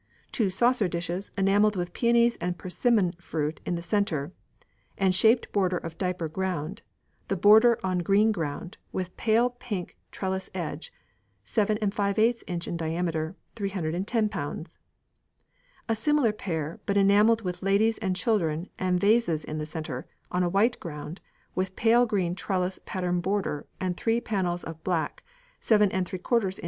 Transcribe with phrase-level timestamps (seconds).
[0.31, 4.31] Two saucer dishes, enamelled with peonies and persimmon fruit in the centre,
[4.97, 6.81] and shaped border of diaper ground,
[7.27, 10.91] the border on green ground, with pale pink trellis edge,
[11.45, 12.59] 7ŌģØ in.
[12.67, 14.65] in diameter, ┬Ż310.
[15.87, 20.41] A similar pair, but enamelled with ladies and children and vases in the centre, on
[20.41, 21.21] a white ground,
[21.53, 25.21] with pale green trellis pattern border, and three panels of black,
[25.61, 26.05] 7┬Š in.